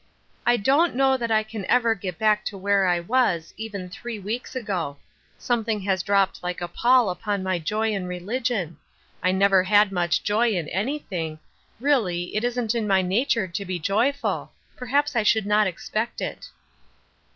[0.51, 4.17] "I don't know that I can ever get back to where I was, even three
[4.17, 4.97] weeks ago.
[5.37, 8.77] Something has dropped like a pall upon my joy in relig ion.
[9.21, 11.37] I never had much joy in anything.
[11.79, 14.51] Really, ''Hearken Unto ilffe," 377 it isn't my nature to be joyful.
[14.75, 16.49] Perhaps I should not expect it."